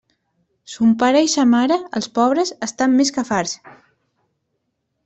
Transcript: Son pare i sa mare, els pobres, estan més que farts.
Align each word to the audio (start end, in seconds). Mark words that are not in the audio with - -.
Son 0.75 0.95
pare 1.03 1.21
i 1.25 1.29
sa 1.33 1.45
mare, 1.51 1.77
els 2.01 2.09
pobres, 2.17 2.55
estan 2.71 2.99
més 3.03 3.17
que 3.19 3.27
farts. 3.31 3.57